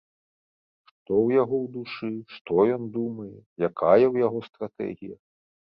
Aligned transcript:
Што 0.91 1.11
ў 1.25 1.35
яго 1.41 1.55
ў 1.63 1.67
душы, 1.75 2.11
што 2.37 2.65
ён 2.79 2.83
думае, 2.97 3.35
якая 3.69 3.95
ў 4.11 4.15
яго 4.27 4.39
стратэгія? 4.49 5.17